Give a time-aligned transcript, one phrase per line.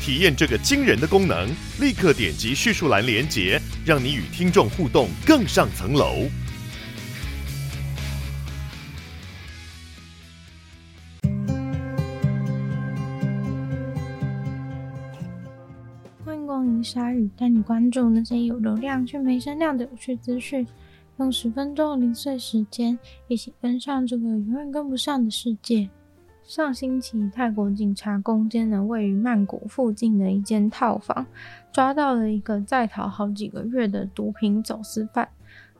[0.00, 1.48] 体验这个惊人的功能，
[1.80, 6.26] 立刻点击叙述栏连接，让你与听众互动更上层楼。
[16.24, 20.66] 欢迎光临鲨鱼带你关注那些有流量却没声量的有趣资讯，
[21.18, 25.90] 用十分钟的零碎时间，一起跟上这个永远跟不上的世界。
[26.48, 31.26] 上星期，泰国警察攻坚了位于曼谷附近的一间套房，
[31.70, 35.28] 抓到了一个在逃好几个月的毒品走私犯。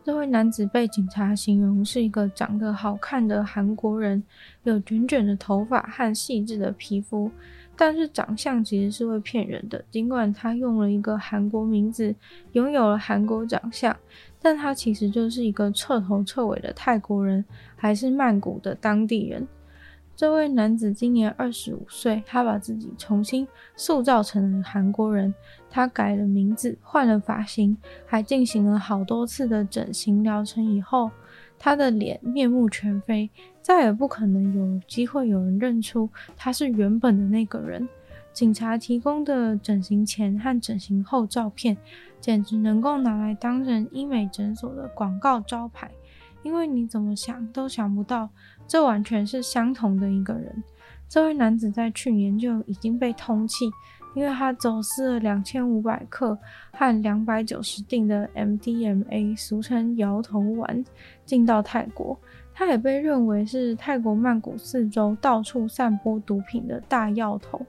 [0.04, 4.22] 这位男子被警察形容是一个长得好看的韩国人，
[4.64, 7.30] 有卷卷的头发和细致的皮肤。
[7.74, 12.14] 但是长相其实是会骗人的，尽管他用了一个韩国名字，
[12.52, 13.96] 拥有了韩国长相，
[14.38, 17.42] 但他其实就是一个彻头彻尾的泰国人，
[17.74, 19.48] 还是曼谷的当地人。
[20.18, 25.32] 这位男子今年二十五岁，他把自己重新塑造成了韩国人，
[25.70, 31.08] 他改了名字，换了发型，还进行了好多次的整形疗程以后，
[31.56, 33.30] 他的脸面目全非。
[33.62, 37.88] 再也不可能有机会有人认出他是原本的那个人。
[38.32, 41.76] 警察提供的整形前和整形后照片，
[42.20, 45.88] 简直能够拿来当成医美诊所的广告招牌，
[46.42, 48.28] 因为你怎么想都想不到，
[48.66, 50.62] 这完全是相同的一个人。
[51.08, 53.70] 这位男子在去年就已经被通缉，
[54.14, 56.38] 因为他走私了两千五百克
[56.72, 60.84] 和两百九十锭的 MDMA，俗称摇头丸，
[61.24, 62.18] 进到泰国。
[62.58, 67.64] 他也被认为是泰国曼谷四周到处散播毒品的大药头，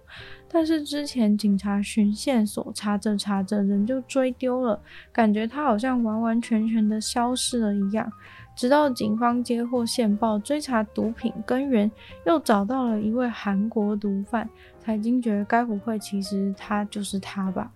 [0.52, 8.12] 但是之前警察寻线索查着查着人就追丢了，感觉他好像完完全全的消失了一样。
[8.56, 11.90] 直到警方接获线报，追查毒品根源，
[12.26, 17.72] 又找到了一位韩国毒贩，才惊觉该不会其实他就是他吧？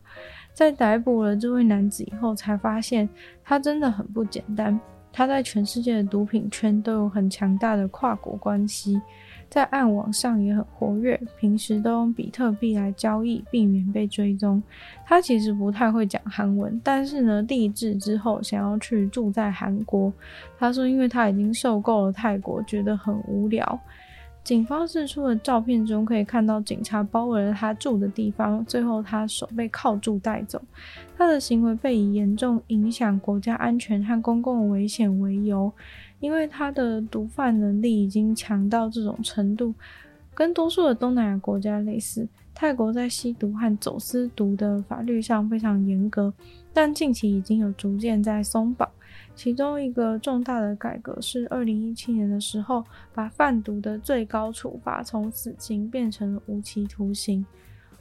[0.51, 3.07] 在逮捕了这位男子以后，才发现
[3.43, 4.79] 他真的很不简单。
[5.13, 8.99] 他在全世界的毒品圈都有很强大的跨国关系，
[9.47, 14.61] 在暗网上也很活跃，平时都用比特币来交易，避免被追踪。
[15.05, 20.11] 他其实不太会讲韩文，但是呢，立志之后想要去住在韩国。
[20.57, 23.79] 他说，因为他已经受够了泰国，觉得很无聊。
[24.43, 30.61] 警方释出的照片中可以看到，警察包围了他住的地方，最后他手被铐住带走。
[31.17, 35.71] 他的行为被以严重影响国家安全和公共危险为由，
[36.19, 39.73] 因为他的毒贩能力已经强到这种程度，
[40.33, 42.27] 跟多数的东南亚国家类似。
[42.55, 46.31] 泰国在吸毒和走私毒的法律上非常严格，
[46.71, 48.87] 但近期已经有逐渐在松绑。
[49.35, 52.83] 其中一个重大的改革是，二零一七年的时候，
[53.13, 57.45] 把贩毒的最高处罚从死刑变成了无期徒刑。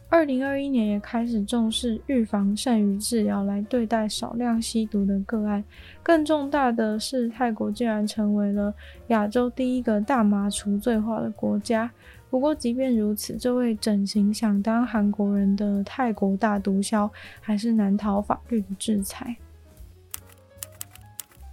[0.09, 5.65] 二零二一年也开始重视预防胜于治疗来对待少量吸毒的个案。
[6.03, 8.75] 更重大的是，泰国竟然成为了
[9.07, 11.91] 亚洲第一个大麻除罪化的国家。
[12.29, 17.09] 不过，即便如此，这位整形想当韩国人的泰国大毒枭
[17.41, 19.35] 还是难逃法律的制裁。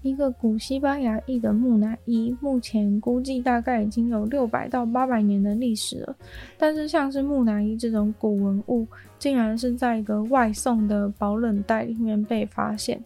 [0.01, 6.15] 一个古西班牙裔的木乃伊，目前估计大概已经有六百到八百年的历史了。
[6.57, 13.03] 但是，像是木乃伊这种古文物，竟然是在一个外送的保冷袋里面被发现。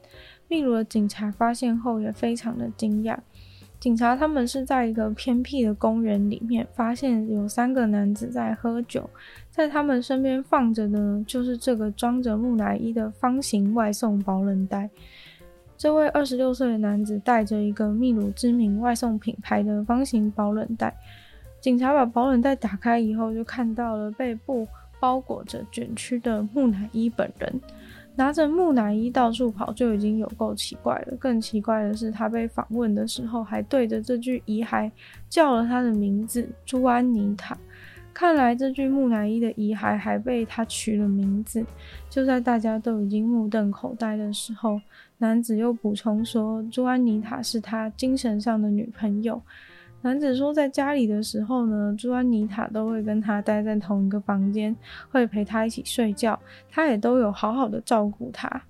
[0.48, 3.18] 秘鲁的警察发现后也非常的惊讶。
[3.80, 9.10] 警察他们是在一个偏僻的公园里面发现有三个男子在喝酒，
[9.50, 14.90] 在他们身边放着的，就是这个装着木乃伊的方形外送保冷袋。
[15.84, 20.96] 这位二十六岁的男子带着一个秘鲁知名外送品牌的方形保冷袋，
[21.60, 24.66] 警察把保冷袋打开以后，就看到了被布
[25.02, 27.60] 包裹着卷曲的木乃伊本人，
[28.16, 31.18] 拿着木乃伊到处跑，就已经有够奇怪了。
[31.18, 34.90] 更奇怪的是，他被访问的时候，还对着这具遗骸
[35.28, 37.58] 叫了他的名字——朱安妮塔。
[38.14, 41.66] 看来这具木乃伊的遗骸还被他取了名字。
[42.12, 44.80] 就在大家都已经目瞪口呆的时候，
[45.24, 49.42] 男子又补充说，朱安妮塔是他精神上的女朋友。
[50.02, 54.76] 男子说，在家里的时候呢，朱安妮塔都会跟他待在同一个房间，
[55.10, 56.38] 会陪他一起睡觉，
[56.70, 58.62] 他也都有好好的照顾他。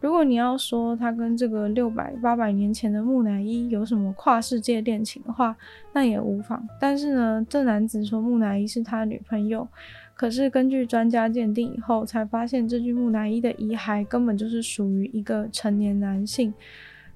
[0.00, 5.56] 如果你要说他跟这个六百八百年前的木乃伊有什么跨世界恋情的话，
[5.92, 6.64] 那也无妨。
[6.80, 9.66] 但是呢，这男子说木乃伊是他女朋友，
[10.16, 16.52] 可是根据专家鉴定以后，才发现这具木乃伊的遗骸根本就是属于一个成年男性。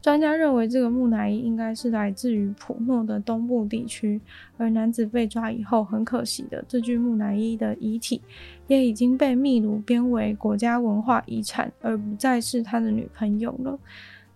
[0.03, 4.21] 专家认为，这个木乃伊应该是来自于普诺的东部地区，
[4.57, 8.21] 而男子被抓以后，很可惜的，这具木乃伊的遗体
[8.67, 13.79] 也已经被秘鲁编为国家文化遗产，而不再是他的女朋友了。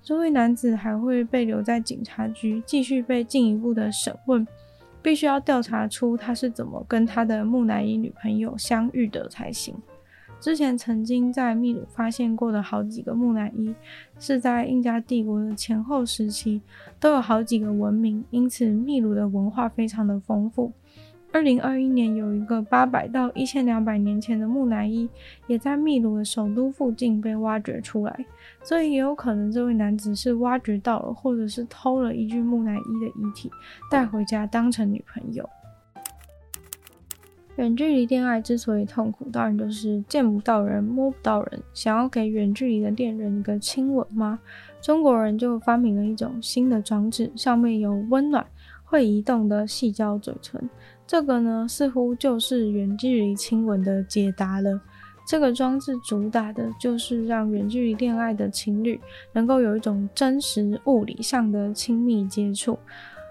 [0.03, 4.47] 这位男子还会被留在警察局，继续被进一步的审问，
[5.05, 9.77] 必须要调查出他是怎么跟他的木乃伊女朋友相遇的才行。
[10.41, 13.75] 之前曾经在秘鲁发现过的好几个木乃伊，
[14.19, 16.63] 是在印加帝国的前后时期，
[16.99, 20.73] 都有好几个文明，因此秘鲁的文化非常的丰富。
[21.35, 25.09] 二零二一年有一个八百到一千两百年前的木乃伊，
[25.49, 28.25] 也在秘鲁的首都附近被挖掘出来，
[28.63, 33.51] 所以也有可能这位男子是挖掘到了，或者是偷了一具木乃伊的遗体
[33.91, 35.51] 带回家当成女朋友。
[37.57, 41.61] 远距离恋爱之所以痛苦，当然就是见不到人、摸不到人。
[41.73, 44.39] 想要给远距离的恋人一个亲吻吗？
[44.81, 48.47] 中国人就发明了一种新的装置，上面有温暖、
[48.85, 50.71] 会移动的矽胶嘴唇。
[51.07, 54.81] 这个呢，似乎就是远距离亲吻的解答了。
[55.27, 59.01] 这个装置主打的就是让远距离恋爱的情侣
[59.33, 62.79] 能够有一种真实物理上的亲密接触。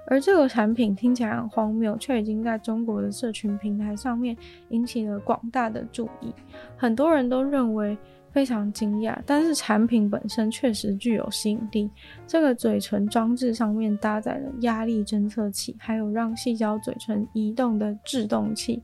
[0.07, 4.35] 而这个产品听起来很荒谬，却已经在中国的社群平台上面
[4.69, 6.33] 引起了广大的注意。
[6.75, 7.97] 很多人都认为
[8.33, 11.89] 非常惊讶，但是产品本身确实具有吸引力。
[12.25, 18.81] 这个嘴唇装置上面搭载了压力侦测器，还有让细胶嘴唇移动的制动器。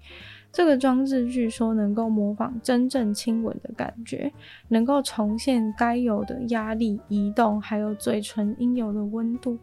[0.51, 4.31] 这个装置据说能够模仿真正亲吻的感觉，
[4.67, 9.57] 能够重现该有的压力移动，还有嘴唇应有的温度。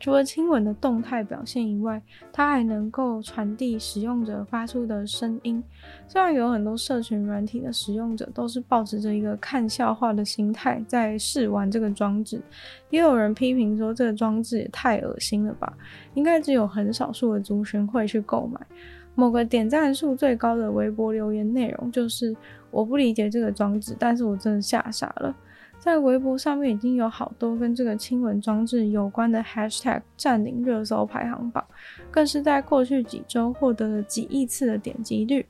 [0.00, 2.00] 除了亲吻的动态表现以外，
[2.32, 5.62] 它还能够传递使用者发出的声音。
[6.06, 12.40] 虽然有很多社群软体的使用者都是抱持着一个看笑话的心态在试玩这个装置，
[12.90, 15.72] 也有人批评说这个装置也太恶心了吧，
[16.14, 18.60] 应该只有很少数的族群会去购买。
[19.14, 22.36] 某个点赞数最高的微博留言内容就是
[22.70, 25.34] ：“我不理解这个装置，但是我真的吓傻了。”
[25.78, 31.64] 在微博上面已经有好多跟这个亲吻装置有关的 hashtag 占领热搜排行榜，
[32.10, 35.46] 更是在过去几周获得了几亿次的点击率。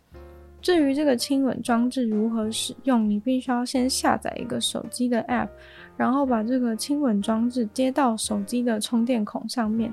[0.61, 5.49] 至于这个亲吻装置如何使用，你必须要先下载一个手机的 app，
[5.97, 9.93] 然后把这个亲吻装置接到手机的充电孔上面。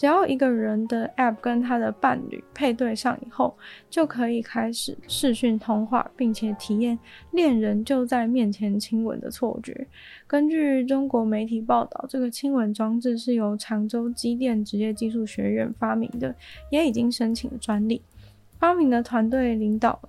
[0.00, 3.54] 只要一个人的 App 跟他的伴侣配对上以后，
[3.90, 6.98] 就可以开始视讯通话，并且体验
[7.32, 9.86] 恋人就在面前亲吻的错觉。
[10.26, 16.34] 根据中国媒体报道，这个亲吻装置是由常州机电职业技术学院发明的，
[16.70, 18.00] 也已经申请了专利。
[18.58, 20.00] 发明的团队领导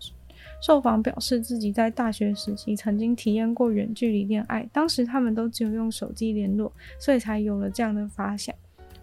[0.62, 8.56] 受访表示，自己在大学时期曾经体验过远距离恋爱，当时他们都只有用手机联络，所以才有了这样的发想。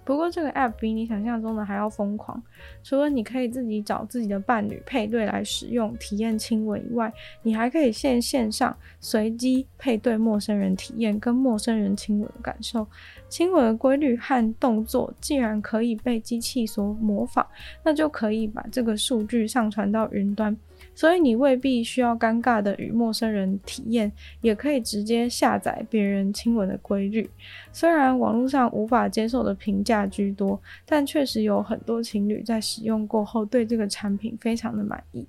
[0.08, 2.42] 不过这个 app 比你想象中的还要疯狂，
[2.82, 7.12] 除了你可以自己找自己的伴侣配对来使用体验亲吻以外，
[7.42, 12.86] 你还可以线线上随机配对陌生人体验跟陌生人亲吻的感受。
[13.28, 17.44] 亲吻的规律和动作既然可以被机器所模仿，
[17.84, 20.56] 那就可以把这个数据上传到云端。
[20.98, 27.30] 所以你未必需要尴尬的与陌生人体验，也可以直接下载别人亲吻的规律。
[27.72, 35.24] 虽然网络上无法接受的评价居多，但确实有很多情侣在使用过后对这个产品非常的满意。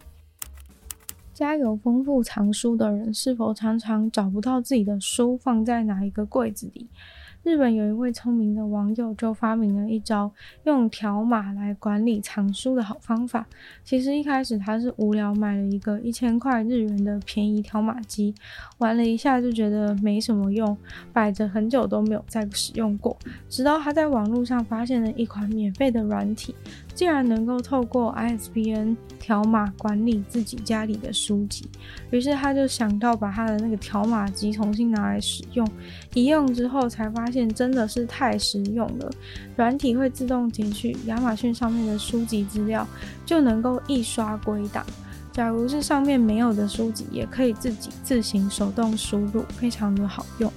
[1.36, 6.88] 家有丰富藏书的人，是否常常找不到自己的书放在哪一个柜子里？
[7.43, 10.31] 日本有一位聪明的网友就发明了一招
[10.65, 13.48] 用条码来管理藏书的好方法。
[13.84, 18.36] 其实一开始他是无聊买了一个一千块日元的便宜条码机，
[18.77, 20.77] 玩了一下就觉得没什么用，
[21.13, 23.17] 摆着很久都没有再使用过。
[23.48, 26.53] 直到他在网络上发现了一款免费的软体。
[27.00, 31.65] 竟然能够透过 ISBN 条码管理自己家里的书籍，
[32.12, 35.65] 于是他就想到把他的那个条码机重新拿来使用。
[36.13, 39.10] 一用之后才发现真的是太实用了，
[39.56, 42.86] 软体会自动截取亚马逊上面的书籍资料，
[43.25, 44.86] 就能够一刷归档。
[45.32, 50.51] 假如是上面没有的书籍，也可以自己自行手动输入，非常的好用。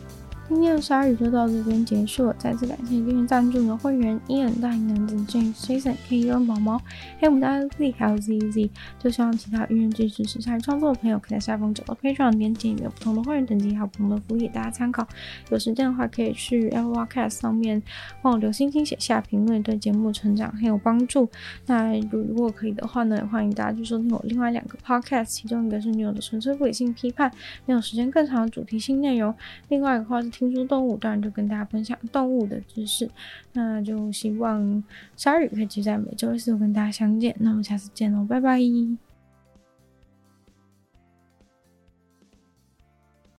[0.54, 6.78] 今天的鲨语就到这边结束了，再次感谢今天赞助的会员：Ian、大银男子、James、Jason、K、跟毛毛、
[7.18, 8.68] 黑牡丹、Z 还有 ZZ。
[8.98, 15.08] 就希望其他愿意支持鲨鱼创作的朋友，可以在下方找到 Patreon 链接，里面有不同的会员等级还有不同的福利，大家参考。
[15.48, 17.82] 有时间的话，可以去 LWcast 上面
[18.20, 21.26] 帮我留星星、写下评论，对节目成长很有帮助。
[21.64, 27.32] 那如如果可以的话呢，也欢迎大家去收听我另外两个 Podcast，其中一个是女友的纯粹不理性批判，
[27.64, 29.32] 没有时间更长的主题性内容；
[29.70, 30.41] 另外一个话是。
[30.48, 33.08] 听说动物，当然就跟大家分享动物的知识。
[33.52, 34.82] 那就希望
[35.16, 37.34] 鲨鱼可以继续在每周四跟大家相见。
[37.38, 39.11] 那我们下次见喽，拜拜。